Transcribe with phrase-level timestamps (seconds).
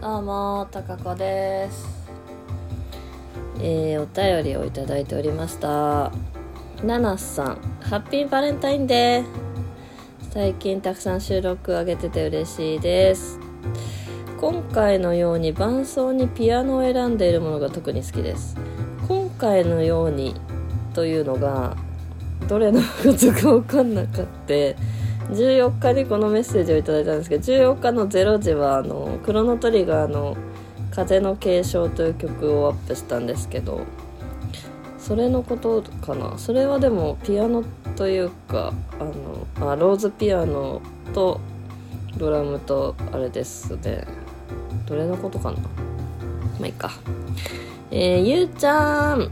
[0.00, 1.86] どうもたかこです。
[3.60, 6.10] えー、お便りをいただいておりました。
[6.82, 9.24] ナナさんハッピーバレンタインデー。
[10.32, 13.38] 最近たくさん収録上げてて嬉しいです。
[14.40, 18.56] 今回のように伴奏にピアノを選んでいるものが特に好きです。
[19.06, 20.34] 今回のように
[20.94, 21.76] というのが
[22.48, 24.76] どれのことか分かんなかって。
[25.30, 30.36] 14日にこのメッセージをいただいたんですけど14日の0時はあのクロノトリガーの
[30.90, 33.82] 「風の継承」という曲をアップしたんですけど
[34.98, 36.36] それのことかな？
[36.36, 37.64] それはでもピアノ
[37.96, 40.82] というかあのあローズピアノ
[41.14, 41.40] と
[42.16, 44.04] ドラムとあれですね。
[44.86, 45.58] どれのことかな？
[45.58, 45.64] ま
[46.64, 46.90] あいいか。
[47.90, 49.30] えー、ゆうちゃん。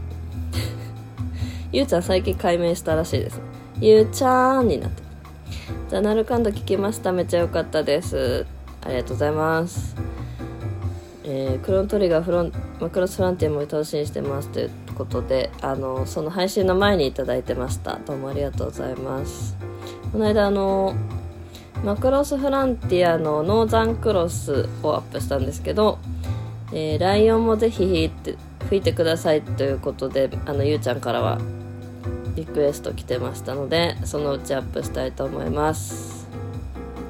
[1.71, 3.39] ゆうちゃん最近解明したらしいです。
[3.79, 5.03] ゆうちゃんになって。
[5.89, 7.11] ザナルカンド聞きました。
[7.11, 8.45] めっちゃ良かったです。
[8.81, 9.95] ありがとうございます。
[11.23, 17.97] えー、クロントリガーフロンマクロスフランティアも楽しみにしてますということであのその配信の前に頂いてました。
[18.05, 19.57] どうもありがとうございます。
[20.11, 20.93] この間あの
[21.83, 25.97] マクロスフランティアのノーザンクロスをアップしたんですけど、
[26.71, 28.11] えー、ライオンもぜひ
[28.67, 31.39] 吹いてくださいということであのゆうちゃんからは
[32.35, 36.27] リクエスト来てましたのでそのうちアップしたいと思います。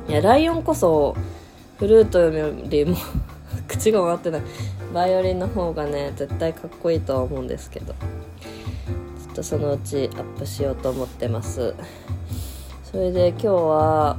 [0.07, 1.15] いやライオンこそ
[1.77, 2.97] フルートよりも
[3.67, 4.41] 口が回ってない。
[4.93, 7.93] バイオリンの方がね絶対かっこいいとは思うんですけど。
[7.93, 11.73] ちょっとそのうちアップしようと思ってます。
[12.91, 14.17] それで今日は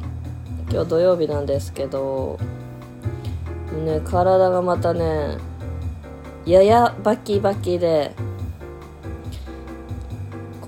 [0.70, 2.38] 今日土曜日なんですけど
[3.84, 5.38] ね体がまたね
[6.46, 8.14] ややバキバキで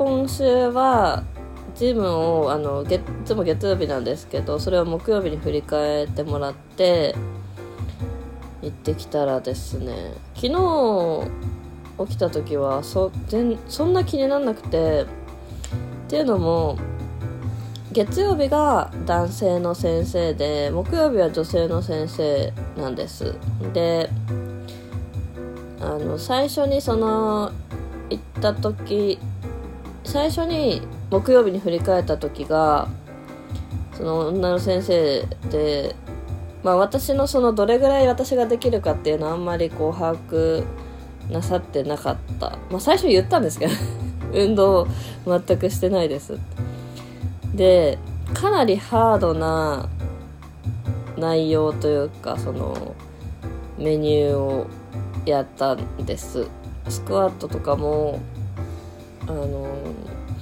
[0.05, 1.23] 今週は
[1.77, 7.15] ジムをあの月いつも月曜日なんですけどそれを木曜日に振り返ってもらって
[8.63, 11.31] 行ってきたらですね昨日
[12.09, 15.07] 起きた時はそ全そんな気にならなくてっ
[16.09, 16.77] ていうのも
[17.93, 23.37] 月曜日が男性の先生で木曜日は女性の先生なんです。
[23.73, 24.11] で
[25.81, 27.53] あの最初にその
[28.11, 29.21] 行った時
[30.05, 32.89] 最初に木曜日に振り返った時が
[33.95, 35.95] その女の先生で、
[36.63, 40.65] まあ、私のそのどれぐらい私ができるかっていうのはあんまりこう把握
[41.31, 43.73] なさってなかった、まあ、最初言ったんですけど
[44.35, 44.87] 運動
[45.27, 46.39] 全くしてないです
[47.55, 47.99] で
[48.35, 49.89] かなりハードな
[51.17, 52.95] 内容というかその
[53.79, 54.67] メニューを
[55.25, 56.47] やったんです。
[56.89, 58.21] スクワットとかも
[59.27, 59.69] あの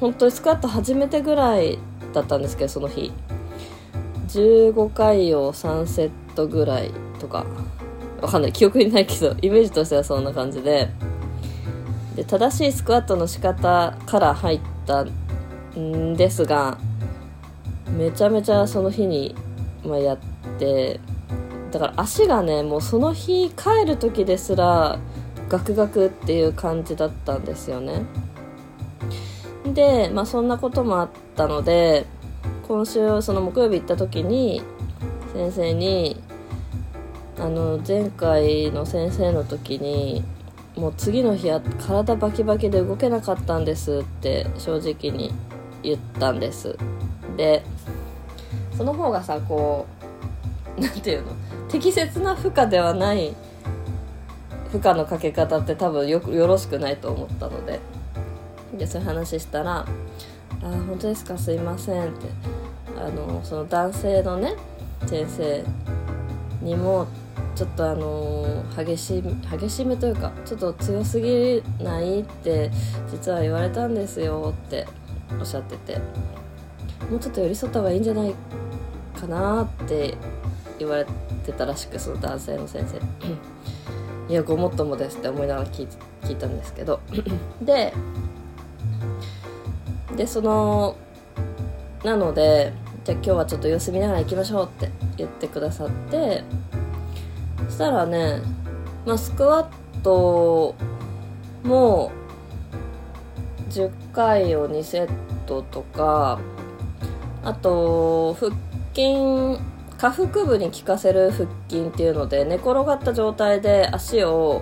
[0.00, 1.78] 本当にスクワット初めてぐらい
[2.12, 3.12] だったんですけどその日。
[4.28, 7.44] 15回を3セットぐらいとか。
[8.20, 8.52] わかんない。
[8.52, 10.88] 記憶にないけど イメージとしてはそんな感じで。
[12.16, 15.04] で正しいスクワットの仕方から入った
[15.78, 16.76] んですが
[17.96, 19.34] めちゃめちゃその日に、
[19.84, 20.18] まあ、やっ
[20.58, 21.00] て
[21.70, 24.98] だから足がねもうその日帰る時ですら
[25.48, 28.02] ガクガクっていう感じだったんですよね。
[29.80, 32.04] で、まあ、そんなこともあったので
[32.68, 34.62] 今週その木曜日行った時に
[35.32, 36.22] 先生に
[37.38, 40.22] あの前回の先生の時に
[40.76, 45.32] もう次の日は体バキバキで動けなかったんですって正直に
[45.82, 46.76] 言ったんです。
[47.38, 47.62] で
[48.76, 49.86] その方がさこ
[50.76, 51.32] う何て言うの
[51.70, 53.34] 適切な負荷ではない
[54.70, 57.80] 負荷のかけ方って多分よよろしくないと思ったので。
[58.74, 59.86] でそういう話したら
[60.62, 61.36] 「あ本当ですか？
[61.38, 62.26] すいません」って。
[62.96, 64.56] あのその男性のね
[65.06, 65.64] 先生
[66.60, 67.06] にも
[67.54, 72.70] ちょっとあの激し激しめというかちょっと強すぎないって
[73.10, 74.86] 実は言われたんですよって
[75.38, 75.98] おっしゃってて。
[77.10, 78.34] もうちょっと寄り添った方がいいんじゃない
[79.18, 80.14] かなって
[80.78, 81.06] 言われ
[81.44, 82.98] てたらしくその男性の先生。
[84.30, 85.82] いやごもっともですって思いながら聞
[86.30, 87.00] いたんですけど。
[87.62, 87.92] で
[90.20, 90.98] でその
[92.04, 92.74] なので
[93.04, 96.44] じゃあ今日はちょっと様子見ながら行きましょうって言ってくださって
[97.64, 98.42] そしたらね、
[99.06, 100.74] まあ、スクワット
[101.62, 102.12] も
[103.70, 105.10] 10回を2セッ
[105.46, 106.38] トとか
[107.42, 108.52] あと腹
[108.94, 109.58] 筋
[109.96, 114.60] 下腹部に効かせる腹筋っていうので寝転がった状態で足を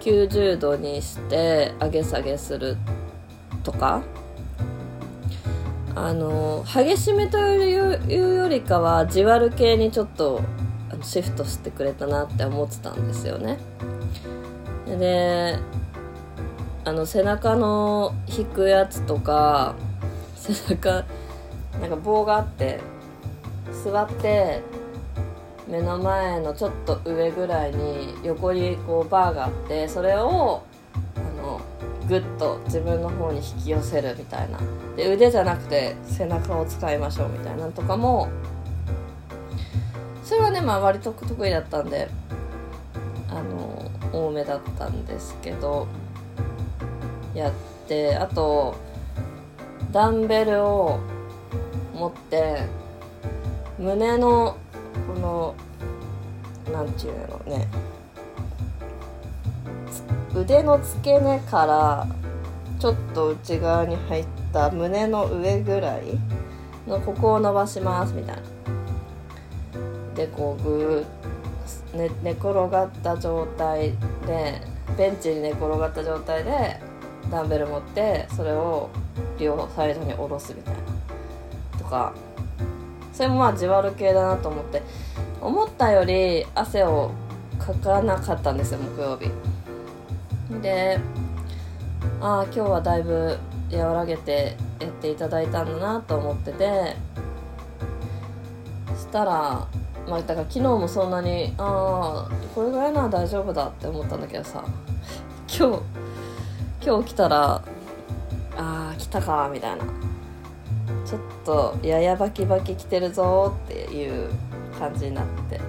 [0.00, 2.76] 90度にして上げ下げする
[3.64, 4.02] とか
[5.94, 10.40] あの激しめというよりかはじわる系にちょっと
[11.02, 13.58] シフトしてくれたなって思ってたんですよね。
[14.86, 15.58] で
[16.84, 19.74] あの背中の引くやつとか
[20.36, 21.04] 背中
[21.80, 22.80] なんか棒があって
[23.84, 24.62] 座って
[25.68, 30.62] 目の前のちょっと上ぐらいに横にこうバーがあってそれを
[32.08, 34.58] グッと自分の方に引き寄せるみたいな。
[34.96, 37.66] で腕じゃなくて背中を使いましょうみたいな。
[37.66, 38.28] のとかも
[40.24, 42.08] それはねまあ割と得意だったんで
[43.28, 45.86] あの多めだったんですけど
[47.34, 47.52] やっ
[47.88, 48.74] てあと
[49.90, 51.00] ダンベルを
[51.94, 52.62] 持って
[53.78, 54.56] 胸の
[55.14, 55.54] この
[56.72, 57.68] なんていうのね
[60.34, 62.06] 腕の付け根から
[62.78, 66.18] ちょっと内側に入った胸の上ぐらい
[66.86, 68.42] のここを伸ばしますみたいな。
[70.14, 73.92] でこうグー、ね、寝転がった状態
[74.26, 74.60] で
[74.98, 76.80] ベンチに寝転がった状態で
[77.30, 78.90] ダンベル持ってそれを
[79.38, 80.80] 両サイドに下ろすみたいな。
[81.78, 82.12] とか
[83.12, 84.82] それもまあじわる系だなと思って。
[85.42, 87.10] 思ったより汗を
[87.58, 89.28] かかなかったんですよ木曜日。
[90.60, 90.98] で
[92.20, 93.38] ああ今日はだいぶ
[93.72, 96.96] 和らげてやっていただいたんだなと思ってて
[98.96, 99.66] したら
[100.08, 104.64] まあだから昨日もそんなにああこれぐらいなら大丈夫だって思ったんだけどさ
[105.48, 105.82] 今日
[106.84, 107.62] 今日来たらあ
[108.56, 109.84] あ来たかみたいな。
[111.12, 114.30] ちょっとややバキバキ来てるぞっていう
[114.78, 115.60] 感じになって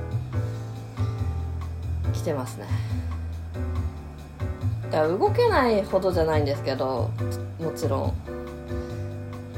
[2.14, 2.66] 来てますね。
[4.94, 7.10] や動けないほどじゃないんですけど
[7.60, 8.14] もちろん。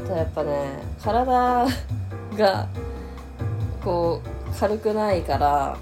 [0.07, 1.67] ただやっぱね体
[2.37, 2.67] が
[3.83, 5.77] こう軽くないから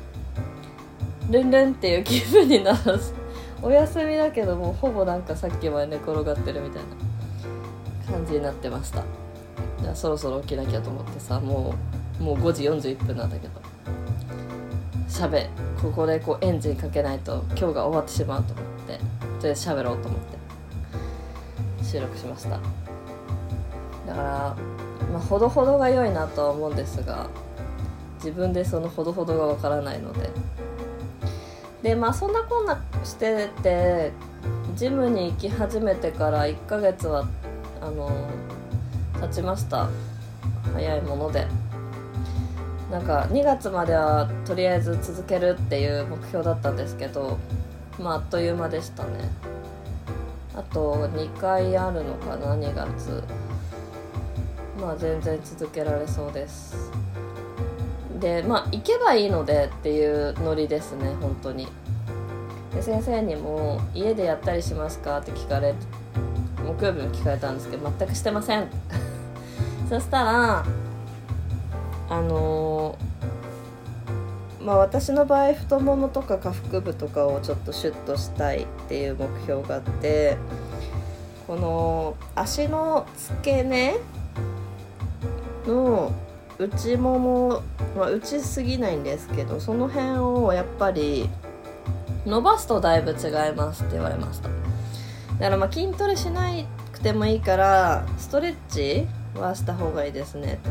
[1.29, 3.13] ルンルンっていう気分にならず
[3.61, 6.83] お休みだけどもほぼなんかさっきまで寝転がってるみたい
[8.07, 9.03] な感じになってました。
[9.81, 11.75] じゃあそろそろ起きなきゃと思ってさも
[12.19, 13.61] うもう5時41分なんだけど。
[15.07, 15.47] しゃべ
[15.79, 19.22] ここでこうエンジンかけないと今日が終わってしまうと思って。
[19.43, 20.37] とりあえず喋ろうと思って。
[21.83, 22.51] 収録しました。
[22.51, 24.55] だから
[25.11, 27.27] まあほどほどが良いなとは思うんですが
[28.19, 30.29] 自分でそのほどほどがわからないので。
[31.81, 34.13] でまあそんなこんなしてて
[34.77, 37.27] ジムに行き始めてから1ヶ月は
[37.81, 38.09] あの
[39.19, 39.89] 経ちました。
[40.73, 41.45] 早いもので。
[42.89, 47.39] なんか2月まではとりあえず続けるっていう目標だったんですけど
[47.99, 49.29] まああっという間でしたね。
[50.55, 53.23] あと2回あるのかな2月。
[54.79, 56.91] まあ全然続けられそうです。
[58.19, 61.67] でまあ行けばいいのでっていうノリですね本当に。
[62.73, 65.75] で先生にも「家でやったりしますか?」って聞かれ
[66.65, 68.67] 木曜日も聞かれたんですけど全くしてません。
[69.89, 70.65] そしたら
[72.09, 72.82] あのー、
[74.63, 80.37] まあ私の場合太ももとか下腹部とかをちょっとシュッとしたいっていう目標があって
[81.47, 83.95] この足の付け根
[85.67, 86.13] の
[86.57, 87.61] 内もも、
[87.97, 91.29] まあ、内すぎないんですけどその辺をやっぱり
[92.25, 94.47] 伸ばすとだいぶ違いますって言われました。
[94.47, 94.55] だ
[95.39, 96.49] からまあ筋トレしな
[96.93, 99.05] くてもいいからストレッチ
[99.35, 100.69] はした方がいいですねって。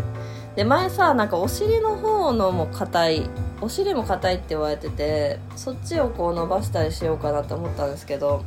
[0.57, 3.31] で前さなんかお尻の方のも硬い
[3.61, 8.45] お尻も硬いって言われててそっちをこう伸ばしたりしようかなと思ったんですけど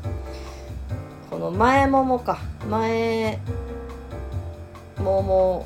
[1.29, 2.37] この前ももか。
[2.69, 3.39] 前
[4.97, 5.65] もも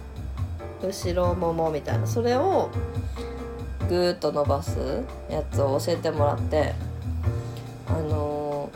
[0.82, 2.08] 後ろももみたいな。
[2.08, 2.70] それを
[3.88, 6.74] ぐーっと伸ばすやつを教えてもらって
[7.88, 8.70] あの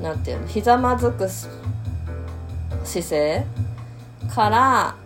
[0.00, 3.46] ー、なんていうのひざまずく姿勢
[4.34, 4.96] から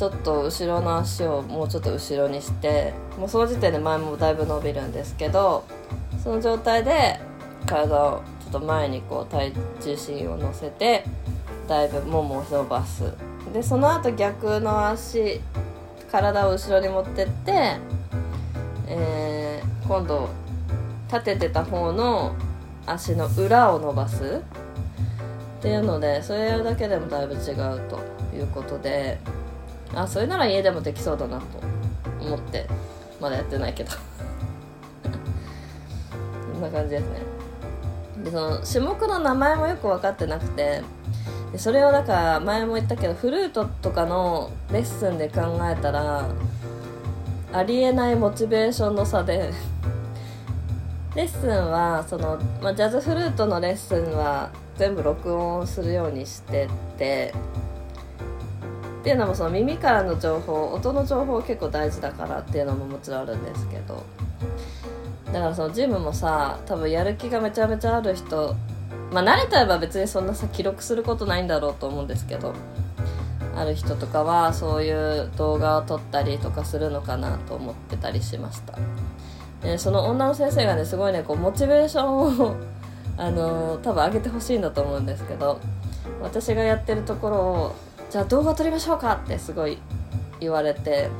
[0.00, 5.66] ちょっと後ろの足をもうちょっと後ろにしてもうその時点で前もだいぶ伸びるんですけど
[6.24, 7.20] その状態で
[7.66, 9.52] 体をちょっと前にこう体
[9.82, 11.04] 重心を乗せて
[11.68, 13.12] だいぶももを伸ばす。
[13.52, 15.38] でその後逆の足
[16.10, 17.76] 体を後ろに持ってって、
[18.86, 20.30] えー、今度
[21.12, 22.34] 立ててた方の
[22.86, 24.40] 足の裏を伸ばす。
[25.58, 28.00] っていうのでそれだけでもだいぶ違うと
[28.34, 29.18] いうことで。
[29.94, 31.44] あそれなら家でもできそうだなと
[32.20, 32.66] 思って
[33.20, 33.90] まだやってないけど。
[36.52, 37.40] こんな感じですね。
[38.24, 40.82] でその種目の名前もよく分かってなくて
[41.52, 46.28] でそれをだから前も言ったけどフルートとかのレッスンで考えたら
[47.52, 49.50] ありえないモチベーションの差で
[51.16, 57.34] レッスンはその、まあ、ジャズフルートのレッスンは全部録音するようにしてて
[59.00, 64.04] っていうのもその耳からの情報音の情報結構大事だからっていうのももちろんあるんですけど。
[65.26, 68.56] だからそのジムもさ多分やる気がめちゃめちゃある人
[69.12, 72.54] まあ慣れてれば別にそんなさ記録することないんだろうと思うんですけど。
[73.56, 78.78] ある人とかはそういう動画を撮ったりとかするのかなと思ってたりしました。
[79.60, 82.54] でその女の先生がねすごいねこうモチベーションを
[83.16, 85.58] あの多分上げてほしいんだと思うんですけど。
[86.22, 87.74] 私がやってるところを
[88.10, 89.78] じゃあ動画撮りましょうかってすごい
[90.40, 91.08] 言われて。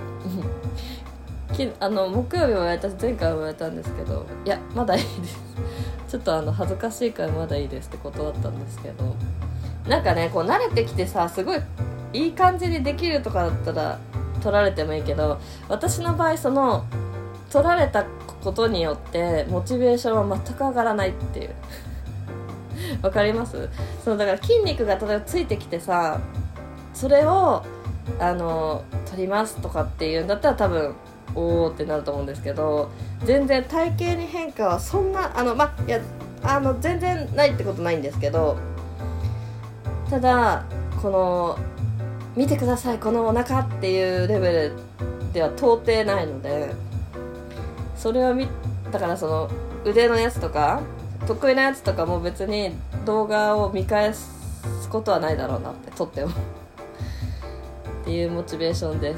[1.53, 5.37] きあの木曜日も言われたし前回も言われたんですけどいやまだいいです。
[6.09, 9.17] ちょっとあの恥ずかしいからまだいいですって断ったんですけど。
[9.89, 11.61] なんかねこう慣れてきてさすごい
[12.13, 13.99] いい感じにできるとかだったら
[14.41, 16.85] 取られてもいいけど私の場合その
[17.51, 18.05] 取られた
[18.45, 21.51] ことによってモチベーションは全く上がらないっていう。
[23.03, 23.69] わかります？
[24.05, 26.21] そのだから筋肉が例えばついてきてさ
[27.01, 27.65] それを
[28.19, 30.95] あの取りますとかっていうんだったら多分
[31.35, 32.91] おおってなると思うんですけど
[33.25, 35.99] 全然体型に変化はそんなあのまいや
[36.43, 38.59] あの全然ないってことないんですけど
[40.11, 40.67] ただ
[41.01, 41.59] この
[42.37, 44.73] 見てくださいこのお腹っていうレベル
[45.33, 46.75] では到底ないので
[47.97, 48.47] それを見
[48.93, 49.51] だからその
[49.87, 50.83] 腕のやつとか
[51.27, 52.75] 得意なやつとかも別に
[53.07, 54.29] 動画を見返す
[54.91, 56.33] ことはないだろうなってとっても。
[58.03, 59.15] っていうモチベーションで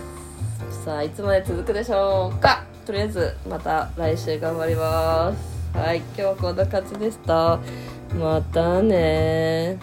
[0.71, 0.85] す。
[0.85, 2.65] さあいつまで続くでしょうか。
[2.85, 5.79] とりあえずまた来週頑張ります。
[5.79, 7.59] はい今日はこんな感じでした。
[8.19, 9.79] またね